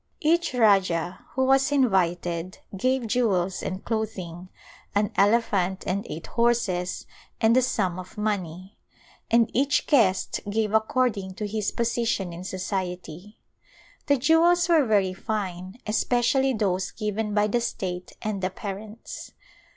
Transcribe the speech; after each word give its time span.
Each 0.21 0.55
rajah 0.55 1.23
who 1.33 1.45
was 1.45 1.71
invited 1.71 2.57
gave 2.75 3.05
jewels 3.05 3.61
and 3.61 3.85
clothing, 3.85 4.49
an 4.95 5.11
elephant 5.15 5.83
and 5.85 6.07
eight 6.09 6.25
horses 6.25 7.05
and 7.39 7.55
a 7.55 7.61
sum 7.61 7.99
of 7.99 8.17
money, 8.17 8.79
and 9.29 9.51
each 9.53 9.85
guest 9.85 10.39
gave 10.49 10.73
according 10.73 11.35
to 11.35 11.45
his 11.45 11.71
position 11.71 12.33
in 12.33 12.43
society. 12.43 13.37
The 14.07 14.17
jewels 14.17 14.67
were 14.67 14.85
very 14.87 15.13
fine, 15.13 15.77
especially 15.85 16.53
those 16.53 16.89
given 16.89 17.35
by 17.35 17.45
the 17.45 17.61
state 17.61 18.13
and 18.23 18.41
the 18.41 18.49
parents. 18.49 19.33